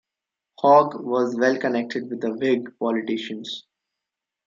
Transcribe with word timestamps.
Hogg 0.59 0.99
was 0.99 1.35
well 1.35 1.59
connected 1.59 2.09
with 2.09 2.23
Whig 2.23 2.75
politicians. 2.79 3.65